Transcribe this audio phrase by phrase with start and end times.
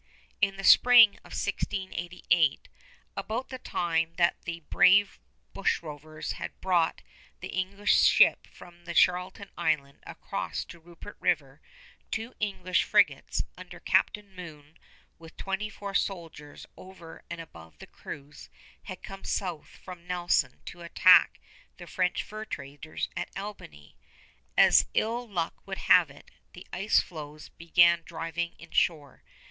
[0.41, 2.67] In the spring of 1688,
[3.15, 5.19] about the time that the brave
[5.53, 7.03] bush rovers had brought
[7.39, 11.61] the English ship from Charlton Island across to Rupert River,
[12.09, 14.75] two English frigates under Captain Moon,
[15.19, 18.49] with twenty four soldiers over and above the crews,
[18.85, 21.39] had come south from Nelson to attack
[21.77, 23.95] the French fur traders at Albany.
[24.57, 29.21] As ill luck would have it, the ice floes began driving inshore.